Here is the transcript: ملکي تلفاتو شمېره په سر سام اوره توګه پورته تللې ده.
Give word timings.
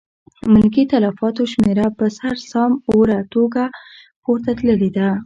ملکي 0.53 0.83
تلفاتو 0.91 1.43
شمېره 1.53 1.87
په 1.97 2.05
سر 2.17 2.35
سام 2.51 2.71
اوره 2.91 3.19
توګه 3.33 3.63
پورته 4.23 4.51
تللې 4.59 4.89
ده. 4.97 5.09